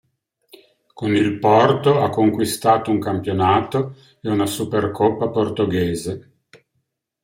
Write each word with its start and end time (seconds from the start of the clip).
Con 0.95 1.13
il 1.15 1.37
Porto 1.37 2.01
ha 2.01 2.09
conquistato 2.09 2.89
un 2.89 2.97
campionato 2.99 3.95
e 4.19 4.31
una 4.31 4.47
Supercoppa 4.47 5.29
portoghese. 5.29 6.31